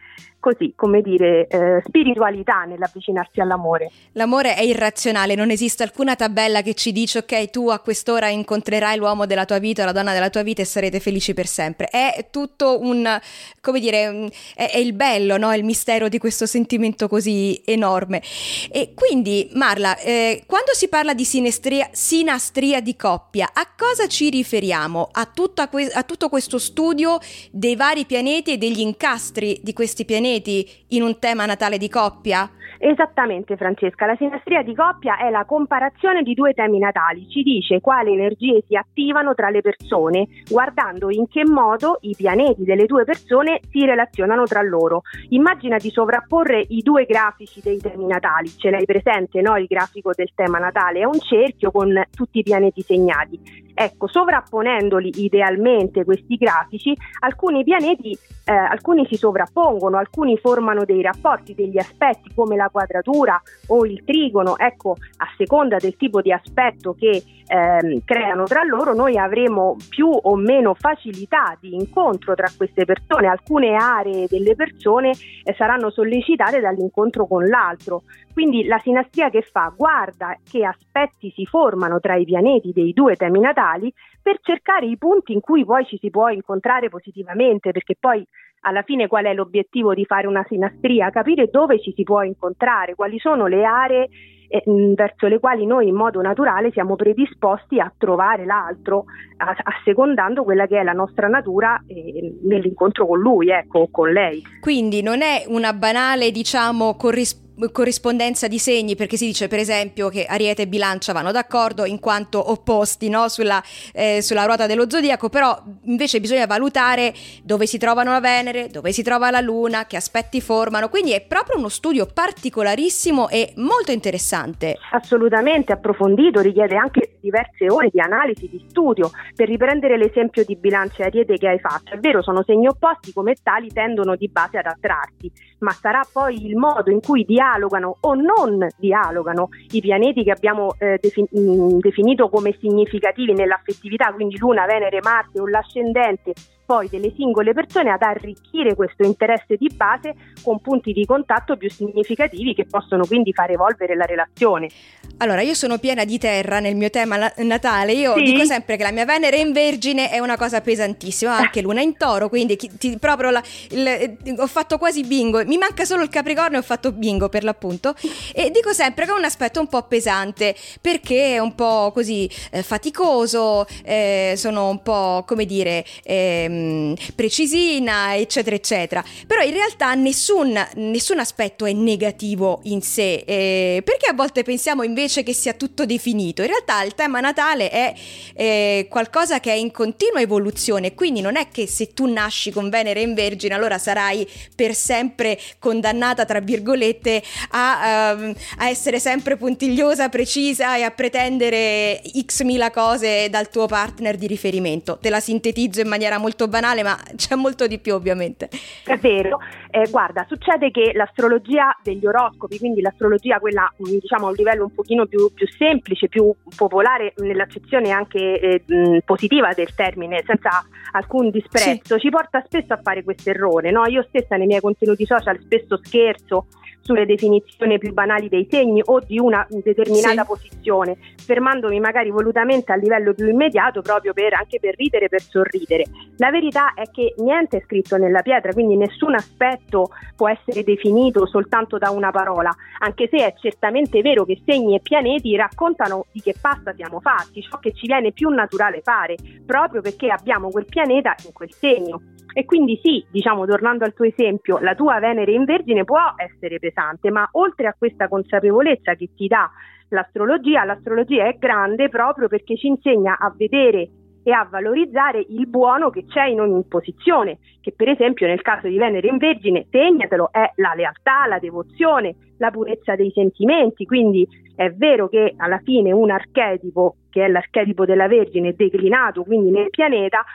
così, 0.46 0.74
come 0.76 1.02
dire, 1.02 1.48
eh, 1.48 1.82
spiritualità 1.88 2.66
nell'avvicinarsi 2.66 3.42
all'amore. 3.42 3.90
L'amore 4.12 4.54
è 4.54 4.62
irrazionale, 4.62 5.34
non 5.34 5.50
esiste 5.50 5.82
alcuna 5.82 6.16
tabella 6.16 6.62
che 6.62 6.76
ci 6.76 6.92
dice 6.92 7.20
ok, 7.20 7.50
tu 7.50 7.70
a 7.70 7.80
quest'ora 7.80 8.30
incontrerai 8.30 8.96
l'uomo 8.96 9.26
della 9.26 9.46
tua 9.46 9.58
vita, 9.58 9.86
la 9.86 9.92
donna 9.92 10.14
della 10.14 10.30
tua 10.30 10.44
vita 10.44 10.62
e 10.62 10.66
sarete 10.66 11.00
felici 11.00 11.34
per 11.34 11.48
sempre. 11.48 11.88
È 11.88 12.28
tutto 12.30 12.80
un, 12.80 13.20
come 13.60 13.80
dire, 13.80 14.30
è, 14.54 14.70
è 14.70 14.78
il 14.78 14.94
bello, 14.94 15.38
no? 15.38 15.52
il 15.52 15.64
mistero 15.64 16.10
di 16.10 16.20
questo 16.20 16.46
sentimento 16.46 17.08
così 17.08 17.60
enorme. 17.66 18.22
E 18.70 18.94
quindi, 18.94 19.50
Marla, 19.54 19.98
eh, 19.98 20.44
quando 20.46 20.76
si 20.76 20.90
parla 20.90 21.16
di 21.16 21.26
sinestria, 21.26 21.90
sinastria 21.92 22.82
di 22.82 22.96
coppia, 22.96 23.50
a 23.52 23.68
cosa 23.76 24.06
ci 24.08 24.30
riferiamo? 24.30 25.10
A, 25.12 25.28
que- 25.72 25.92
a 25.92 26.04
tutto 26.04 26.30
questo 26.30 26.60
studio 26.60 27.18
dei 27.50 27.76
vari 27.76 28.06
pianeti 28.06 28.52
e 28.52 28.58
degli 28.60 28.82
incastri 28.82 29.60
di 29.64 29.74
questi 29.74 30.06
pianeti? 30.06 30.34
Pianeti 30.36 30.86
in 30.90 31.04
un 31.04 31.20
tema 31.20 31.46
natale 31.46 31.78
di 31.78 31.90
coppia? 31.90 32.50
Esattamente 32.78 33.56
Francesca, 33.56 34.06
la 34.06 34.16
sinastria 34.18 34.62
di 34.62 34.76
coppia 34.76 35.18
è 35.18 35.30
la 35.30 35.46
comparazione 35.46 36.24
di 36.24 36.34
due 36.34 36.54
temi 36.54 36.78
natali, 36.78 37.28
ci 37.30 37.42
dice 37.42 37.80
quali 37.80 38.12
energie 38.12 38.64
si 38.68 38.76
attivano 38.76 39.34
tra 39.34 39.50
le 39.50 39.62
persone, 39.62 40.28
guardando 40.50 41.10
in 41.10 41.28
che 41.28 41.46
modo 41.46 42.00
i 42.02 42.14
pianeti 42.18 42.64
delle 42.64 42.86
due 42.86 43.06
persone 43.06 43.62
si 43.72 43.86
relazionano 43.86 44.44
tra 44.44 44.62
loro. 44.62 45.04
Immagina 45.30 45.78
di 45.78 45.90
sovrapporre 45.90 46.66
i 46.68 46.82
due 46.82 47.06
grafici 47.06 47.62
dei 47.62 47.80
temi 47.80 48.06
natali, 48.08 48.50
ce 48.50 48.70
l'hai 48.70 48.86
presente 48.86 49.42
no? 49.42 49.56
il 49.56 49.68
grafico 49.68 50.12
del 50.14 50.32
tema 50.36 50.60
natale, 50.60 51.00
è 51.00 51.06
un 51.06 51.20
cerchio 51.20 51.72
con 51.72 52.04
tutti 52.14 52.40
i 52.40 52.44
pianeti 52.44 52.82
segnati. 52.82 53.64
Ecco, 53.78 54.08
sovrapponendoli 54.08 55.24
idealmente 55.24 56.06
questi 56.06 56.36
grafici, 56.36 56.96
alcuni 57.20 57.64
pianeti, 57.66 58.18
eh, 58.46 58.54
alcuni 58.54 59.06
si 59.06 59.18
sovrappongono, 59.18 59.98
alcuni 59.98 60.25
formano 60.38 60.84
dei 60.86 61.02
rapporti, 61.02 61.54
degli 61.54 61.78
aspetti 61.78 62.32
come 62.34 62.56
la 62.56 62.70
quadratura 62.72 63.42
o 63.68 63.86
il 63.86 64.04
trigono, 64.04 64.58
ecco, 64.58 64.96
a 65.18 65.28
seconda 65.38 65.78
del 65.78 65.96
tipo 65.96 66.22
di 66.22 66.32
aspetto 66.32 66.94
che 66.94 67.24
eh, 67.48 68.02
creano 68.04 68.46
tra 68.46 68.64
loro, 68.64 68.94
noi 68.96 69.18
avremo 69.18 69.76
più 69.88 70.10
o 70.10 70.36
meno 70.36 70.74
facilità 70.74 71.56
di 71.60 71.76
incontro 71.76 72.34
tra 72.34 72.48
queste 72.56 72.86
persone, 72.86 73.28
alcune 73.28 73.76
aree 73.76 74.26
delle 74.28 74.56
persone 74.56 75.12
eh, 75.12 75.54
saranno 75.56 75.92
sollecitate 75.92 76.60
dall'incontro 76.60 77.28
con 77.28 77.48
l'altro. 77.48 78.04
Quindi 78.34 78.66
la 78.66 78.80
sinastria 78.80 79.30
che 79.30 79.44
fa? 79.44 79.72
Guarda 79.76 80.36
che 80.50 80.66
aspetti 80.66 81.32
si 81.36 81.46
formano 81.46 82.00
tra 82.00 82.16
i 82.16 82.26
pianeti 82.26 82.72
dei 82.74 82.92
due 82.92 83.16
temi 83.16 83.40
natali 83.40 83.94
per 84.22 84.40
cercare 84.42 84.88
i 84.88 84.98
punti 84.98 85.34
in 85.34 85.40
cui 85.40 85.64
poi 85.64 85.86
ci 85.86 86.00
si 86.00 86.10
può 86.10 86.30
incontrare 86.30 86.90
positivamente, 86.90 87.72
perché 87.72 87.96
poi 88.00 88.26
alla 88.66 88.82
fine 88.82 89.08
qual 89.08 89.26
è 89.26 89.34
l'obiettivo 89.34 89.94
di 89.94 90.06
fare 90.06 90.28
una 90.28 90.44
sinastria? 90.48 91.12
Capire 91.12 91.50
dove 91.52 91.80
ci 91.80 91.94
si 91.96 92.04
può 92.04 92.24
incontrare, 92.24 92.96
quali 92.96 93.20
sono 93.20 93.46
le 93.46 93.64
aree 93.64 94.10
eh, 94.48 94.64
verso 94.96 95.28
le 95.28 95.40
quali 95.40 95.66
noi 95.66 95.88
in 95.88 95.96
modo 95.96 96.20
naturale 96.22 96.72
siamo 96.72 96.96
predisposti 96.96 97.80
a 97.80 97.92
trovare 97.96 98.46
l'altro, 98.46 99.06
assecondando 99.38 100.44
quella 100.44 100.66
che 100.66 100.80
è 100.80 100.84
la 100.84 100.94
nostra 100.94 101.28
natura 101.28 101.84
eh, 101.88 102.38
nell'incontro 102.44 103.06
con 103.06 103.20
lui, 103.20 103.50
ecco, 103.50 103.88
con 103.92 104.12
lei. 104.12 104.42
Quindi 104.62 105.02
non 105.04 105.22
è 105.22 105.44
una 105.48 105.74
banale, 105.74 106.32
diciamo, 106.32 106.96
corrispondenza 106.96 107.44
corrispondenza 107.72 108.48
di 108.48 108.60
segni 108.60 108.96
perché 108.96 109.18
si 109.18 109.26
dice 109.26 109.48
per 109.48 109.60
esempio 109.60 110.10
che 110.10 110.26
Ariete 110.26 110.64
e 110.64 110.68
Bilancia 110.68 111.14
vanno 111.14 111.32
d'accordo 111.32 111.86
in 111.86 112.00
quanto 112.00 112.52
opposti 112.52 113.10
no? 113.10 113.28
sulla, 113.30 113.62
eh, 113.94 114.22
sulla, 114.22 114.46
ruota 114.46 114.66
dello 114.68 114.90
zodiaco, 114.90 115.30
però 115.30 115.58
invece 115.84 116.20
bisogna 116.20 116.46
valutare 116.46 117.14
dove 117.44 117.66
si 117.66 117.78
trovano 117.78 118.12
la 118.12 118.20
Venere, 118.20 118.68
dove 118.68 118.92
si 118.92 119.04
trova 119.04 119.32
la 119.32 119.40
Luna, 119.40 119.86
che 119.86 119.96
aspetti 119.96 120.42
formano, 120.42 120.90
quindi 120.90 121.14
è 121.14 121.22
proprio 121.22 121.58
uno 121.58 121.70
studio 121.70 122.08
particolarissimo 122.12 123.30
e 123.30 123.54
molto 123.58 123.92
interessante. 123.92 124.78
Assolutamente 124.92 125.72
approfondito, 125.72 126.42
richiede 126.42 126.76
anche 126.76 127.18
diverse 127.22 127.70
ore 127.70 127.90
di 127.92 128.00
analisi, 128.00 128.50
di 128.50 128.64
studio, 128.68 129.10
per 129.36 129.48
riprendere 129.48 129.98
l'esempio 129.98 130.44
di 130.44 130.56
Bilancia 130.56 131.04
e 131.04 131.06
Ariete 131.08 131.38
che 131.38 131.48
hai 131.48 131.60
fatto. 131.60 131.94
È 131.94 131.98
vero, 131.98 132.22
sono 132.22 132.44
segni 132.44 132.68
opposti, 132.68 133.14
come 133.14 133.36
tali 133.42 133.70
tendono 133.70 134.16
di 134.16 134.30
base 134.30 134.58
ad 134.58 134.66
attrarsi, 134.66 135.32
ma 135.60 135.72
sarà 135.72 136.02
poi 136.12 136.46
il 136.46 136.56
modo 136.56 136.92
in 136.92 137.02
cui 137.02 137.26
dialogano 137.46 137.98
o 138.02 138.16
non 138.16 138.68
dialogano 138.78 139.50
i 139.72 139.82
pianeti 139.82 140.24
che 140.24 140.32
abbiamo 140.32 140.76
eh, 140.80 140.98
defin- 141.00 141.28
mm, 141.38 141.80
definito 141.80 142.30
come 142.30 142.56
significativi 142.60 143.34
nell'affettività, 143.34 144.12
quindi 144.14 144.38
Luna, 144.38 144.66
Venere, 144.66 145.00
Marte 145.02 145.40
o 145.40 145.48
l'ascendente 145.48 146.34
poi 146.66 146.90
delle 146.90 147.14
singole 147.16 147.54
persone 147.54 147.92
ad 147.92 148.02
arricchire 148.02 148.76
questo 148.76 149.04
interesse 149.04 149.56
di 149.58 149.72
base 149.74 150.16
con 150.42 150.60
punti 150.60 150.92
di 150.94 151.06
contatto 151.06 151.56
più 151.58 151.70
significativi 151.70 152.54
che 152.54 152.66
possono 152.66 153.06
quindi 153.06 153.34
far 153.34 153.52
evolvere 153.52 153.96
la 153.96 154.06
relazione. 154.06 154.70
Allora, 155.18 155.42
io 155.42 155.54
sono 155.54 155.78
piena 155.78 156.04
di 156.04 156.18
terra 156.18 156.60
nel 156.60 156.76
mio 156.76 156.90
tema 156.90 157.32
natale, 157.38 157.94
io 157.94 158.16
sì. 158.16 158.24
dico 158.24 158.44
sempre 158.44 158.76
che 158.76 158.84
la 158.84 158.92
mia 158.92 159.06
Venere 159.06 159.38
in 159.38 159.54
Vergine 159.54 160.10
è 160.10 160.20
una 160.20 160.36
cosa 160.36 160.60
pesantissima, 160.60 161.36
anche 161.38 161.62
Luna 161.62 161.82
in 161.82 161.96
Toro, 161.96 162.28
quindi 162.28 162.58
ti, 162.58 162.98
proprio 163.00 163.30
la, 163.30 163.44
il, 163.70 164.18
ho 164.38 164.48
fatto 164.48 164.78
quasi 164.78 165.04
bingo, 165.04 165.46
mi 165.46 165.58
manca 165.58 165.86
solo 165.86 166.04
il 166.04 166.10
Capricorno 166.10 166.56
e 166.56 166.60
ho 166.60 166.64
fatto 166.64 166.92
bingo 166.92 167.30
per 167.30 167.44
l'appunto 167.44 167.94
e 168.34 168.52
dico 168.52 168.74
sempre 168.74 169.06
che 169.06 169.12
è 169.12 169.16
un 169.16 169.24
aspetto 169.24 169.60
un 169.60 169.68
po' 169.68 169.84
pesante 169.84 170.56
perché 170.82 171.36
è 171.36 171.40
un 171.40 171.56
po' 171.56 171.92
così 171.94 172.30
eh, 172.52 172.64
faticoso, 172.64 173.66
eh, 173.84 174.34
sono 174.36 174.70
un 174.70 174.82
po' 174.82 175.24
come 175.26 175.46
dire... 175.46 175.86
Eh, 176.04 176.55
Ehm, 176.56 176.96
precisina, 177.16 178.16
eccetera, 178.16 178.56
eccetera. 178.56 179.04
Però 179.28 179.42
in 179.42 179.52
realtà 179.52 179.94
nessun, 179.94 180.58
nessun 180.76 181.20
aspetto 181.20 181.66
è 181.66 181.74
negativo 181.74 182.62
in 182.64 182.82
sé, 182.82 183.24
eh, 183.26 183.82
perché 183.84 184.10
a 184.10 184.14
volte 184.14 184.44
pensiamo 184.44 184.84
invece 184.84 185.24
che 185.24 185.34
sia 185.34 185.54
tutto 185.54 185.86
definito. 185.86 186.42
In 186.42 186.48
realtà 186.48 186.82
il 186.84 186.96
tema 186.96 187.20
natale 187.20 187.70
è 187.70 187.94
eh, 188.34 188.88
qualcosa 188.90 189.40
che 189.40 189.52
è 189.52 189.56
in 189.56 189.72
continua 189.72 190.22
evoluzione, 190.22 190.94
quindi 190.94 191.22
non 191.22 191.36
è 191.36 191.50
che 191.50 191.68
se 191.68 191.94
tu 191.94 192.06
nasci 192.06 192.52
con 192.52 192.70
Venere 192.70 193.02
in 193.02 193.14
Vergine 193.14 193.54
allora 193.54 193.78
sarai 193.78 194.28
per 194.56 194.74
sempre 194.74 195.40
condannata, 195.60 196.26
tra 196.26 196.40
virgolette, 196.40 197.22
a, 197.52 198.16
um, 198.18 198.34
a 198.58 198.70
essere 198.70 199.00
sempre 199.00 199.36
puntigliosa, 199.38 200.10
precisa 200.10 200.78
e 200.78 200.84
a 200.84 200.92
pretendere 200.92 202.02
x 202.26 202.44
mila 202.44 202.72
cose 202.72 203.30
dal 203.30 203.50
tuo 203.50 203.66
partner 203.66 204.16
di 204.16 204.28
riferimento. 204.28 204.98
Te 205.02 205.10
la 205.10 205.20
sintetizzo 205.20 205.82
in 205.82 205.88
maniera 205.88 206.18
molto 206.18 206.45
molto 206.46 206.48
banale, 206.48 206.84
ma 206.84 206.98
c'è 207.16 207.36
molto 207.36 207.68
di 207.68 207.80
più 207.80 207.94
ovviamente. 207.94 208.50
È 208.84 208.98
vero, 208.98 209.40
eh, 209.70 209.90
guarda, 209.90 210.26
succede 210.28 210.72
che 210.72 210.92
l'astrologia 210.94 211.76
degli 211.84 212.06
oroscopi, 212.06 212.58
quindi 212.58 212.82
l'astrologia 212.82 213.40
quella 213.40 213.72
mm, 213.82 213.98
diciamo 214.00 214.28
a 214.28 214.30
un 214.30 214.36
livello 214.36 214.64
un 214.64 214.74
pochino 214.74 215.06
più, 215.06 215.32
più 215.34 215.48
semplice, 215.48 216.08
più 216.08 216.34
popolare 216.56 217.14
nell'accezione 217.18 217.92
anche 217.92 218.40
eh, 218.40 218.64
mm, 218.72 218.98
positiva 219.06 219.52
del 219.54 219.74
termine, 219.76 220.24
senza 220.26 220.64
alcun 220.92 221.30
disprezzo, 221.30 221.96
sì. 221.96 222.00
ci 222.00 222.10
porta 222.10 222.42
spesso 222.46 222.74
a 222.74 222.80
fare 222.82 223.04
questo 223.04 223.30
errore. 223.30 223.72
No? 223.72 223.86
Io 223.88 224.06
stessa 224.08 224.36
nei 224.36 224.48
miei 224.48 224.62
contenuti 224.62 225.06
social 225.06 225.40
spesso 225.42 225.80
scherzo 225.84 226.48
sulle 226.86 227.08
definizioni 227.08 227.80
più 227.80 227.94
banali 227.94 228.30
dei 228.30 228.48
segni 228.48 228.80
o 228.86 229.00
di 229.00 229.18
una 229.18 229.46
determinata 229.50 230.22
sì. 230.22 230.28
posizione, 230.28 230.98
fermandomi 231.18 231.80
magari 231.80 232.12
volutamente 232.12 232.72
a 232.72 232.76
livello 232.76 233.16
più 233.16 233.28
immediato 233.28 233.82
proprio 233.82 234.14
per, 234.14 234.36
anche 234.36 234.60
per 234.60 234.76
ridere, 234.78 235.10
per 235.10 235.22
sorridere. 235.22 235.86
La 236.18 236.30
verità 236.30 236.76
è 236.76 236.84
che 236.92 237.16
niente 237.18 237.58
è 237.58 237.64
scritto 237.66 237.98
nella 237.98 238.22
pietra, 238.22 238.54
quindi 238.54 238.78
nessun 238.78 239.16
aspetto 239.16 239.90
può 240.16 240.30
essere 240.30 240.64
definito 240.64 241.26
soltanto 241.26 241.80
da 241.80 241.90
una 241.90 242.12
parola, 242.12 242.52
anche 242.78 243.08
se 243.12 243.18
è 243.18 243.34
certamente 243.40 244.02
vero 244.02 244.24
che 244.24 244.40
segni 244.46 244.76
e 244.76 244.80
pianeti 244.80 245.36
raccontano 245.36 246.06
di 246.12 246.22
che 246.22 246.36
pasta 246.40 246.72
siamo 246.76 247.00
fatti, 247.00 247.42
ciò 247.42 247.58
che 247.58 247.74
ci 247.74 247.88
viene 247.88 248.12
più 248.12 248.30
naturale 248.30 248.82
fare, 248.84 249.16
proprio 249.44 249.82
perché 249.82 250.12
abbiamo 250.12 250.52
quel 250.52 250.66
pianeta 250.66 251.16
in 251.26 251.34
quel 251.34 251.52
segno. 251.52 252.00
E 252.38 252.44
quindi 252.44 252.78
sì, 252.84 253.02
diciamo, 253.10 253.46
tornando 253.46 253.86
al 253.86 253.94
tuo 253.94 254.04
esempio, 254.04 254.58
la 254.60 254.76
tua 254.76 255.00
Venere 255.00 255.32
in 255.32 255.46
Vergine 255.46 255.86
può 255.86 256.02
essere 256.18 256.60
pesante, 256.60 257.10
ma 257.10 257.26
oltre 257.32 257.68
a 257.68 257.76
questa 257.78 258.10
consapevolezza 258.10 258.94
che 258.96 259.08
ti 259.16 259.28
dà 259.28 259.50
l'astrologia, 259.88 260.66
l'astrologia 260.66 261.30
è 261.30 261.38
grande 261.38 261.88
proprio 261.88 262.28
perché 262.28 262.58
ci 262.58 262.68
insegna 262.68 263.18
a 263.18 263.34
vedere 263.34 263.90
e 264.22 264.32
a 264.34 264.46
valorizzare 264.52 265.26
il 265.30 265.48
buono 265.48 265.90
che 265.90 266.04
c'è 266.04 266.26
in 266.26 266.42
ogni 266.42 266.62
posizione, 266.68 267.38
che 267.62 267.72
per 267.72 267.88
esempio 267.88 268.28
nel 268.28 268.42
caso 268.42 268.68
di 268.68 268.78
Venere 268.78 269.08
in 269.08 269.16
Vergine, 269.16 269.68
segnatelo, 269.72 270.34
è 270.34 270.52
la 270.56 270.74
lealtà, 270.76 271.28
la 271.30 271.40
devozione, 271.40 272.16
la 272.40 272.52
purezza 272.52 272.96
dei 272.96 273.12
sentimenti, 273.12 273.86
quindi 273.86 274.28
è 274.58 274.72
vero 274.72 275.08
che 275.08 275.36
alla 275.38 275.62
fine 275.64 275.94
un 275.94 276.12
archetipo, 276.12 276.98
che 277.10 277.24
è 277.24 277.28
l'archetipo 277.30 277.86
della 277.86 278.10
Vergine, 278.10 278.56
declinato 278.56 279.24
quindi 279.24 279.52
nel 279.52 279.70
pianeta, 279.70 280.26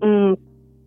mh, 0.00 0.06
mm, 0.06 0.32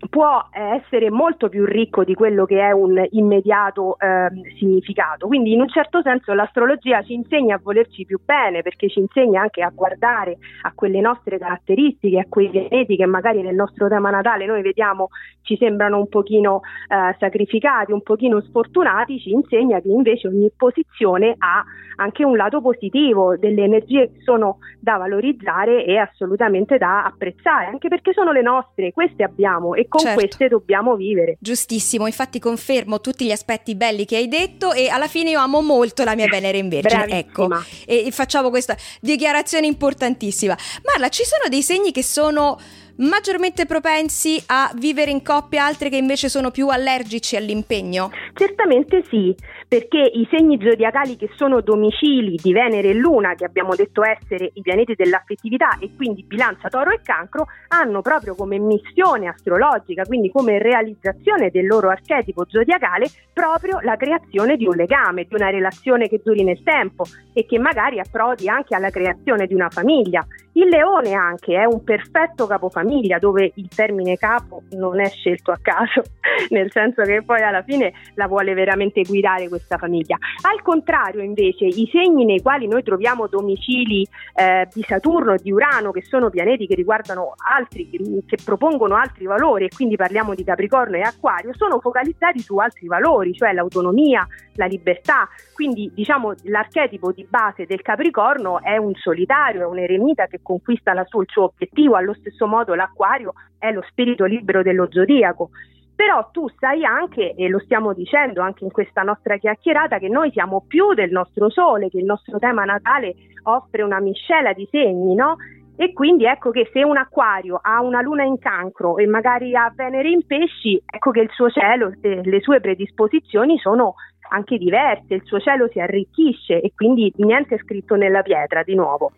può 0.09 0.47
essere 0.51 1.09
molto 1.09 1.49
più 1.49 1.65
ricco 1.65 2.03
di 2.03 2.13
quello 2.13 2.45
che 2.45 2.59
è 2.59 2.71
un 2.71 3.03
immediato 3.11 3.97
eh, 3.99 4.29
significato. 4.57 5.27
Quindi 5.27 5.53
in 5.53 5.61
un 5.61 5.69
certo 5.69 6.01
senso 6.01 6.33
l'astrologia 6.33 7.01
ci 7.03 7.13
insegna 7.13 7.55
a 7.55 7.59
volerci 7.61 8.05
più 8.05 8.19
bene 8.23 8.61
perché 8.61 8.89
ci 8.89 8.99
insegna 8.99 9.41
anche 9.41 9.61
a 9.61 9.71
guardare 9.73 10.37
a 10.63 10.71
quelle 10.73 10.99
nostre 11.01 11.37
caratteristiche, 11.37 12.19
a 12.19 12.25
quei 12.27 12.49
pianeti 12.49 12.95
che 12.95 13.05
magari 13.05 13.41
nel 13.41 13.55
nostro 13.55 13.87
tema 13.87 14.09
natale 14.09 14.45
noi 14.45 14.61
vediamo 14.61 15.09
ci 15.41 15.55
sembrano 15.57 15.97
un 15.97 16.09
pochino 16.09 16.61
eh, 16.87 17.15
sacrificati, 17.19 17.91
un 17.91 18.01
pochino 18.01 18.41
sfortunati, 18.41 19.19
ci 19.19 19.31
insegna 19.31 19.79
che 19.79 19.89
invece 19.89 20.27
ogni 20.27 20.51
posizione 20.55 21.35
ha 21.37 21.63
anche 21.97 22.25
un 22.25 22.35
lato 22.35 22.61
positivo, 22.61 23.37
delle 23.37 23.63
energie 23.63 24.11
che 24.11 24.21
sono 24.21 24.57
da 24.79 24.97
valorizzare 24.97 25.85
e 25.85 25.97
assolutamente 25.97 26.77
da 26.77 27.03
apprezzare, 27.03 27.67
anche 27.67 27.87
perché 27.87 28.11
sono 28.11 28.31
le 28.31 28.41
nostre, 28.41 28.91
queste 28.91 29.23
abbiamo 29.23 29.75
e 29.75 29.87
con 29.95 30.05
certo. 30.05 30.19
queste 30.19 30.47
dobbiamo 30.47 30.95
vivere. 30.95 31.37
Giustissimo, 31.39 32.05
infatti 32.05 32.39
confermo 32.39 33.01
tutti 33.01 33.25
gli 33.25 33.31
aspetti 33.31 33.75
belli 33.75 34.05
che 34.05 34.17
hai 34.17 34.27
detto 34.27 34.73
e 34.73 34.89
alla 34.89 35.07
fine 35.07 35.31
io 35.31 35.39
amo 35.39 35.61
molto 35.61 36.03
la 36.03 36.15
mia 36.15 36.27
Venere 36.27 36.57
in 36.57 36.69
Vergine, 36.69 37.19
ecco, 37.19 37.47
e 37.85 38.09
facciamo 38.11 38.49
questa 38.49 38.75
dichiarazione 38.99 39.67
importantissima. 39.67 40.57
Marla, 40.83 41.09
ci 41.09 41.23
sono 41.23 41.47
dei 41.49 41.61
segni 41.61 41.91
che 41.91 42.03
sono 42.03 42.59
maggiormente 42.97 43.65
propensi 43.65 44.41
a 44.47 44.71
vivere 44.75 45.11
in 45.11 45.21
coppia, 45.21 45.65
altri 45.65 45.89
che 45.89 45.97
invece 45.97 46.29
sono 46.29 46.51
più 46.51 46.69
allergici 46.69 47.35
all'impegno? 47.35 48.11
Certamente 48.33 49.03
sì, 49.09 49.35
perché 49.67 49.99
i 49.99 50.27
segni 50.29 50.59
zodiacali 50.61 51.15
che 51.15 51.29
sono 51.35 51.61
domicili 51.61 52.37
di 52.41 52.53
Venere 52.53 52.89
e 52.89 52.93
Luna, 52.93 53.33
che 53.35 53.45
abbiamo 53.45 53.75
detto 53.75 54.03
essere 54.03 54.51
i 54.53 54.61
pianeti 54.61 54.93
dell'affettività 54.95 55.77
e 55.79 55.89
quindi 55.95 56.23
bilancia, 56.23 56.69
toro 56.69 56.91
e 56.91 57.01
cancro, 57.03 57.47
hanno 57.69 58.01
proprio 58.01 58.35
come 58.35 58.59
missione 58.59 59.27
astrologica, 59.27 60.03
quindi 60.03 60.31
come 60.31 60.59
realizzazione 60.59 61.49
del 61.49 61.65
loro 61.65 61.89
archetipo 61.89 62.45
zodiacale, 62.47 63.09
proprio 63.35 63.81
la 63.81 63.97
creazione 63.97 64.55
di 64.55 64.65
un 64.65 64.77
legame, 64.77 65.25
di 65.25 65.35
una 65.35 65.49
relazione 65.49 66.07
che 66.07 66.21
duri 66.23 66.45
nel 66.45 66.63
tempo 66.63 67.03
e 67.33 67.45
che 67.45 67.59
magari 67.59 67.99
approdi 67.99 68.47
anche 68.47 68.73
alla 68.75 68.89
creazione 68.89 69.45
di 69.45 69.53
una 69.53 69.69
famiglia. 69.69 70.25
Il 70.53 70.69
leone 70.69 71.11
anche 71.11 71.53
è 71.53 71.65
un 71.65 71.83
perfetto 71.83 72.47
capofamiglia 72.47 73.19
dove 73.19 73.51
il 73.55 73.67
termine 73.67 74.15
capo 74.15 74.63
non 74.71 75.01
è 75.01 75.09
scelto 75.09 75.51
a 75.51 75.59
caso, 75.61 76.01
nel 76.51 76.71
senso 76.71 77.01
che 77.01 77.23
poi 77.23 77.41
alla 77.41 77.61
fine 77.61 77.91
la 78.13 78.27
vuole 78.27 78.53
veramente 78.53 79.01
guidare 79.01 79.49
questa 79.49 79.77
famiglia. 79.77 80.15
Al 80.49 80.61
contrario 80.61 81.21
invece 81.21 81.65
i 81.65 81.89
segni 81.91 82.23
nei 82.23 82.41
quali 82.41 82.67
noi 82.67 82.83
troviamo 82.83 83.27
domicili 83.27 84.07
eh, 84.33 84.65
di 84.73 84.81
Saturno 84.87 85.33
e 85.33 85.39
di 85.43 85.51
Urano, 85.51 85.91
che 85.91 86.03
sono 86.03 86.29
pianeti 86.29 86.67
che 86.67 86.75
riguardano 86.75 87.33
altri, 87.35 87.89
che 88.25 88.37
propongono 88.41 88.95
altri 88.95 89.25
valori 89.25 89.65
e 89.65 89.69
quindi 89.75 89.97
parliamo 89.97 90.33
di 90.35 90.45
Capricorno 90.45 90.95
e 90.95 91.01
Acquario, 91.01 91.51
sono 91.53 91.81
focalizzati 91.81 92.39
su 92.39 92.55
altri 92.55 92.87
valori, 92.87 93.24
cioè 93.33 93.53
l'autonomia, 93.53 94.27
la 94.55 94.65
libertà. 94.65 95.27
Quindi 95.53 95.91
diciamo 95.93 96.33
l'archetipo 96.43 97.11
di 97.11 97.25
base 97.29 97.65
del 97.65 97.81
Capricorno 97.81 98.61
è 98.61 98.77
un 98.77 98.93
solitario, 98.95 99.61
è 99.61 99.65
un 99.65 99.79
eremita 99.79 100.27
che 100.27 100.39
conquista 100.41 100.93
suo, 101.05 101.21
il 101.21 101.27
suo 101.29 101.45
obiettivo, 101.45 101.95
allo 101.95 102.13
stesso 102.13 102.47
modo 102.47 102.73
l'acquario 102.75 103.33
è 103.57 103.71
lo 103.71 103.83
spirito 103.87 104.25
libero 104.25 104.61
dello 104.61 104.87
zodiaco. 104.89 105.49
Però 105.95 106.29
tu 106.31 106.49
sai 106.59 106.83
anche, 106.83 107.33
e 107.35 107.47
lo 107.47 107.59
stiamo 107.59 107.93
dicendo 107.93 108.41
anche 108.41 108.65
in 108.65 108.71
questa 108.71 109.01
nostra 109.01 109.37
chiacchierata, 109.37 109.97
che 109.97 110.09
noi 110.09 110.29
siamo 110.31 110.65
più 110.67 110.93
del 110.93 111.09
nostro 111.09 111.49
sole, 111.49 111.87
che 111.89 111.99
il 111.99 112.03
nostro 112.03 112.37
tema 112.37 112.65
natale 112.65 113.15
offre 113.43 113.81
una 113.81 114.01
miscela 114.01 114.51
di 114.51 114.67
segni, 114.69 115.15
no? 115.15 115.37
E 115.77 115.91
quindi 115.91 116.25
ecco 116.25 116.51
che 116.51 116.69
se 116.71 116.83
un 116.83 116.95
acquario 116.95 117.59
ha 117.61 117.81
una 117.81 118.01
luna 118.01 118.23
in 118.23 118.39
cancro 118.39 118.97
e 118.97 119.05
magari 119.07 119.55
ha 119.55 119.71
Venere 119.75 120.09
in 120.09 120.25
pesci, 120.25 120.81
ecco 120.85 121.11
che 121.11 121.19
il 121.19 121.29
suo 121.31 121.49
cielo, 121.49 121.91
le 122.01 122.39
sue 122.39 122.61
predisposizioni 122.61 123.57
sono 123.57 123.95
anche 124.29 124.57
diverse, 124.57 125.15
il 125.15 125.23
suo 125.25 125.39
cielo 125.39 125.67
si 125.67 125.79
arricchisce 125.79 126.61
e 126.61 126.71
quindi 126.73 127.11
niente 127.17 127.55
è 127.55 127.57
scritto 127.59 127.95
nella 127.95 128.21
pietra 128.21 128.63
di 128.63 128.73
nuovo. 128.73 129.11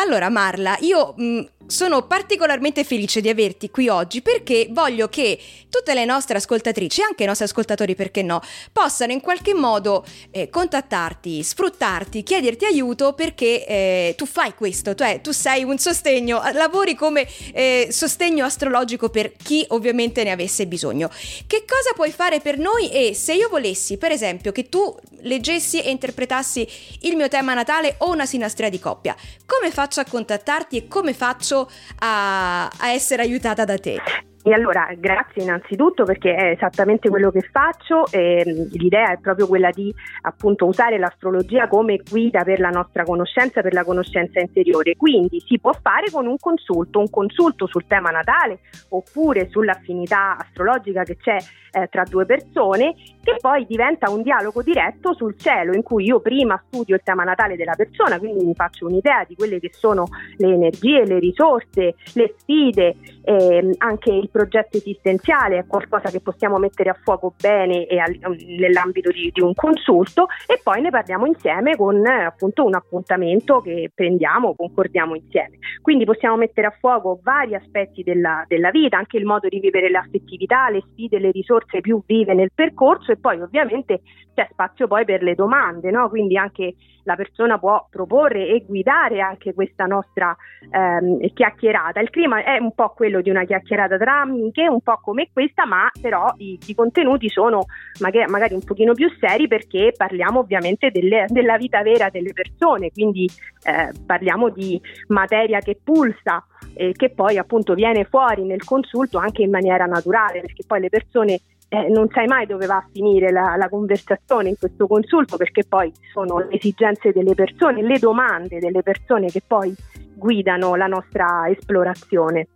Allora 0.00 0.28
Marla, 0.28 0.76
io 0.80 1.12
mh, 1.16 1.46
sono 1.68 2.06
particolarmente 2.06 2.82
felice 2.82 3.20
di 3.20 3.28
averti 3.28 3.70
qui 3.70 3.88
oggi 3.88 4.22
perché 4.22 4.68
voglio 4.70 5.08
che 5.08 5.38
tutte 5.68 5.92
le 5.92 6.06
nostre 6.06 6.38
ascoltatrici, 6.38 7.02
anche 7.02 7.24
i 7.24 7.26
nostri 7.26 7.44
ascoltatori 7.44 7.94
perché 7.94 8.22
no, 8.22 8.40
possano 8.72 9.12
in 9.12 9.20
qualche 9.20 9.54
modo 9.54 10.04
eh, 10.30 10.48
contattarti, 10.48 11.42
sfruttarti, 11.42 12.22
chiederti 12.22 12.64
aiuto 12.64 13.12
perché 13.12 13.66
eh, 13.66 14.14
tu 14.16 14.24
fai 14.24 14.54
questo, 14.54 14.94
cioè 14.94 15.20
tu 15.20 15.32
sei 15.32 15.62
un 15.62 15.78
sostegno, 15.78 16.40
lavori 16.52 16.94
come 16.94 17.28
eh, 17.52 17.88
sostegno 17.90 18.46
astrologico 18.46 19.10
per 19.10 19.32
chi 19.36 19.64
ovviamente 19.68 20.24
ne 20.24 20.30
avesse 20.30 20.66
bisogno. 20.66 21.10
Che 21.46 21.64
cosa 21.66 21.92
puoi 21.94 22.12
fare 22.12 22.40
per 22.40 22.56
noi 22.56 22.90
e 22.90 23.14
se 23.14 23.34
io 23.34 23.50
volessi 23.50 23.98
per 23.98 24.10
esempio 24.10 24.52
che 24.52 24.70
tu 24.70 24.96
leggessi 25.20 25.80
e 25.82 25.90
interpretassi 25.90 26.66
il 27.00 27.16
mio 27.16 27.28
tema 27.28 27.52
natale 27.52 27.96
o 27.98 28.10
una 28.10 28.24
sinastria 28.24 28.70
di 28.70 28.78
coppia, 28.78 29.14
come 29.44 29.70
faccio 29.70 29.87
a 29.96 30.04
contattarti 30.04 30.76
e 30.76 30.88
come 30.88 31.14
faccio 31.14 31.70
a, 32.00 32.66
a 32.66 32.88
essere 32.90 33.22
aiutata 33.22 33.64
da 33.64 33.78
te? 33.78 34.00
E 34.48 34.54
allora 34.54 34.88
grazie 34.96 35.42
innanzitutto 35.42 36.04
perché 36.04 36.34
è 36.34 36.44
esattamente 36.52 37.10
quello 37.10 37.30
che 37.30 37.42
faccio, 37.52 38.06
e 38.10 38.42
l'idea 38.72 39.12
è 39.12 39.18
proprio 39.18 39.46
quella 39.46 39.68
di 39.68 39.94
appunto 40.22 40.64
usare 40.64 40.96
l'astrologia 40.98 41.68
come 41.68 41.98
guida 41.98 42.44
per 42.44 42.58
la 42.58 42.70
nostra 42.70 43.02
conoscenza, 43.02 43.60
per 43.60 43.74
la 43.74 43.84
conoscenza 43.84 44.40
interiore, 44.40 44.96
quindi 44.96 45.38
si 45.46 45.58
può 45.58 45.72
fare 45.74 46.10
con 46.10 46.26
un 46.26 46.38
consulto, 46.38 46.98
un 46.98 47.10
consulto 47.10 47.66
sul 47.66 47.86
tema 47.86 48.08
natale 48.08 48.60
oppure 48.88 49.50
sull'affinità 49.50 50.38
astrologica 50.38 51.02
che 51.02 51.18
c'è 51.18 51.36
eh, 51.72 51.88
tra 51.88 52.04
due 52.04 52.24
persone 52.24 52.94
che 53.22 53.36
poi 53.40 53.66
diventa 53.66 54.10
un 54.10 54.22
dialogo 54.22 54.62
diretto 54.62 55.12
sul 55.12 55.36
cielo 55.36 55.74
in 55.74 55.82
cui 55.82 56.04
io 56.04 56.20
prima 56.20 56.60
studio 56.66 56.94
il 56.94 57.02
tema 57.04 57.24
natale 57.24 57.56
della 57.56 57.74
persona, 57.74 58.18
quindi 58.18 58.44
mi 58.44 58.54
faccio 58.54 58.86
un'idea 58.86 59.24
di 59.28 59.34
quelle 59.34 59.60
che 59.60 59.70
sono 59.72 60.06
le 60.38 60.54
energie, 60.54 61.04
le 61.04 61.18
risorse, 61.18 61.96
le 62.14 62.34
sfide, 62.38 62.96
ehm, 63.22 63.72
anche 63.78 64.10
il 64.10 64.30
progetto 64.38 64.76
esistenziale 64.76 65.58
è 65.58 65.66
qualcosa 65.66 66.10
che 66.10 66.20
possiamo 66.20 66.58
mettere 66.58 66.90
a 66.90 66.96
fuoco 67.02 67.34
bene 67.40 67.86
al, 67.86 68.16
nell'ambito 68.46 69.10
di, 69.10 69.32
di, 69.32 69.40
un 69.40 69.52
consulto 69.52 70.28
e 70.46 70.60
poi 70.62 70.80
ne 70.80 70.90
parliamo 70.90 71.26
insieme 71.26 71.74
con 71.74 72.06
appunto 72.06 72.64
un 72.64 72.74
appuntamento 72.74 73.60
che 73.60 73.90
prendiamo, 73.92 74.54
concordiamo 74.54 75.16
insieme. 75.16 75.58
Quindi 75.82 76.04
possiamo 76.04 76.36
mettere 76.36 76.68
a 76.68 76.76
fuoco 76.78 77.18
vari 77.20 77.56
aspetti 77.56 78.04
della, 78.04 78.44
della 78.46 78.70
vita, 78.70 78.96
anche 78.96 79.16
il 79.16 79.24
modo 79.24 79.48
di 79.48 79.58
vivere 79.58 79.90
l'affettività, 79.90 80.70
le 80.70 80.84
sfide, 80.92 81.18
le 81.18 81.32
risorse 81.32 81.80
più 81.80 82.00
vive 82.06 82.32
nel 82.32 82.52
percorso 82.54 83.10
e 83.10 83.16
poi 83.16 83.40
ovviamente 83.40 84.02
c'è 84.34 84.46
spazio 84.52 84.86
poi 84.86 85.04
per 85.04 85.24
le 85.24 85.34
domande, 85.34 85.90
no? 85.90 86.08
quindi 86.08 86.36
anche 86.36 86.74
la 87.08 87.16
persona 87.16 87.58
può 87.58 87.86
proporre 87.90 88.46
e 88.46 88.64
guidare 88.66 89.20
anche 89.20 89.54
questa 89.54 89.86
nostra 89.86 90.36
ehm, 90.70 91.32
chiacchierata. 91.32 92.00
Il 92.00 92.10
clima 92.10 92.44
è 92.44 92.58
un 92.58 92.74
po' 92.74 92.90
quello 92.90 93.22
di 93.22 93.30
una 93.30 93.44
chiacchierata 93.44 93.96
tra 93.96 94.20
amiche, 94.20 94.68
un 94.68 94.82
po' 94.82 95.00
come 95.02 95.30
questa, 95.32 95.64
ma 95.64 95.90
però 95.98 96.30
i, 96.36 96.58
i 96.66 96.74
contenuti 96.74 97.30
sono 97.30 97.64
magari, 98.00 98.30
magari, 98.30 98.52
un 98.52 98.62
pochino 98.62 98.92
più 98.92 99.08
seri 99.18 99.48
perché 99.48 99.94
parliamo 99.96 100.40
ovviamente 100.40 100.90
delle, 100.90 101.24
della 101.28 101.56
vita 101.56 101.80
vera 101.80 102.10
delle 102.10 102.34
persone, 102.34 102.90
quindi 102.92 103.26
eh, 103.64 103.90
parliamo 104.04 104.50
di 104.50 104.78
materia 105.06 105.60
che 105.60 105.80
pulsa 105.82 106.44
e 106.74 106.92
che 106.92 107.08
poi 107.08 107.38
appunto 107.38 107.72
viene 107.72 108.04
fuori 108.04 108.44
nel 108.44 108.64
consulto 108.64 109.16
anche 109.16 109.42
in 109.42 109.50
maniera 109.50 109.86
naturale, 109.86 110.42
perché 110.42 110.64
poi 110.66 110.80
le 110.80 110.90
persone 110.90 111.40
eh, 111.68 111.88
non 111.88 112.08
sai 112.10 112.26
mai 112.26 112.46
dove 112.46 112.66
va 112.66 112.76
a 112.76 112.88
finire 112.90 113.30
la, 113.30 113.54
la, 113.56 113.68
conversazione 113.68 114.48
in 114.48 114.56
questo 114.58 114.86
consulto 114.86 115.36
perché 115.36 115.64
poi 115.68 115.92
sono 116.12 116.38
le 116.38 116.56
esigenze 116.56 117.12
delle 117.12 117.34
persone, 117.34 117.82
le 117.82 117.98
domande 117.98 118.58
delle 118.58 118.82
persone 118.82 119.26
che 119.28 119.42
poi 119.46 119.74
guidano 120.14 120.74
la 120.76 120.86
nostra 120.86 121.48
esplorazione. 121.48 122.48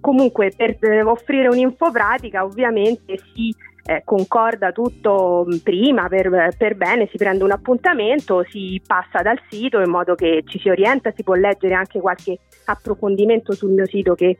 Comunque 0.00 0.52
per 0.56 0.76
eh, 0.80 1.02
offrire 1.02 1.48
un'info 1.48 1.90
pratica 1.90 2.44
ovviamente 2.44 3.18
si 3.32 3.54
eh, 3.84 4.02
concorda 4.04 4.72
tutto 4.72 5.46
mm, 5.46 5.56
prima 5.58 6.08
per, 6.08 6.54
per, 6.56 6.76
bene, 6.76 7.08
si 7.10 7.16
prende 7.16 7.44
un 7.44 7.52
appuntamento, 7.52 8.44
si 8.48 8.80
passa 8.84 9.22
dal 9.22 9.40
sito 9.48 9.80
in 9.80 9.88
modo 9.88 10.14
che 10.14 10.42
ci 10.46 10.58
si 10.58 10.68
orienta, 10.68 11.12
si 11.14 11.22
può 11.22 11.34
leggere 11.34 11.74
anche 11.74 12.00
qualche 12.00 12.38
approfondimento 12.66 13.52
sul 13.52 13.70
mio 13.70 13.86
sito 13.86 14.14
che 14.14 14.38